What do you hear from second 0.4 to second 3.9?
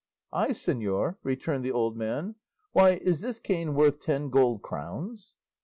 señor!" returned the old man; "why, is this cane